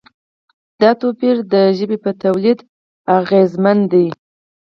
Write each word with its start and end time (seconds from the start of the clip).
دا 0.81 0.89
توپیر 1.01 1.35
د 1.53 1.55
ژبې 1.77 1.97
په 2.03 2.11
تولید 2.23 2.59
اغېزمن 3.17 3.77
دی. 3.91 4.07